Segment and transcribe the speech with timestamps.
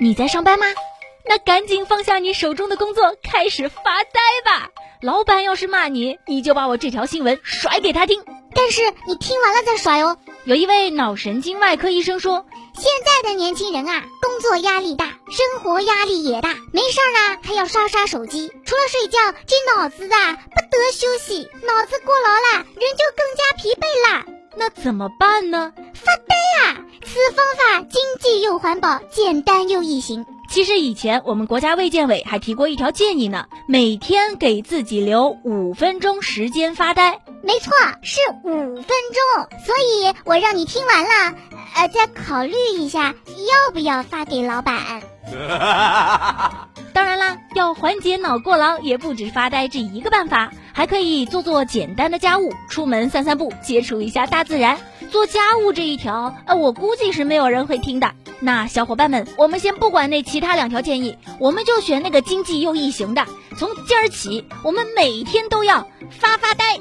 [0.00, 0.66] 你在上班吗？
[1.26, 4.70] 那赶紧放下你手中的工作，开始发呆吧。
[5.00, 8.24] 老板要是骂你，你就把我这条新闻甩给他听。
[8.54, 10.16] 但是你听完了再甩哦。
[10.44, 12.44] 有一位脑神经外科医生说，
[12.74, 24.26] 现在的年轻人啊，工作压力大，生活压力也大，没事儿啊还要刷刷手机，除了睡觉，这脑子啊不得休息，脑子过劳了，人就更加疲惫啦。
[24.56, 25.72] 那怎么办呢？
[25.94, 26.76] 发呆啊！
[27.04, 30.24] 此方法经济又环保，简单又易行。
[30.50, 37.20] 其实以前我们国家卫健委还提过一条建议呢，每天给自己留五分钟时间发呆。
[37.42, 37.72] 没错，
[38.02, 39.48] 是五分钟。
[39.64, 41.34] 所以我让你听完了，
[41.74, 45.02] 呃，再考虑一下要不要发给老板。
[47.94, 54.76] 缓解脑过劳，也不止发呆这一个办法，还可以做做简单的家务，出门散散步，接触一下大自然。
[55.12, 58.10] 做家务这一条，呃，我估计是没有人会听的。
[58.40, 63.24] 那小伙伴们，我们先不管那其他两条建议，我们就选那个经济又易行的。
[63.56, 66.80] 从今儿起，我们每天都要发发呆。